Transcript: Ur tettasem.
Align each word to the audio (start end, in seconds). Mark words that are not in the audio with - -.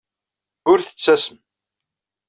Ur 0.71 0.79
tettasem. 0.81 1.37